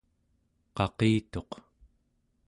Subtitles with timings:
[0.77, 1.51] qaqituq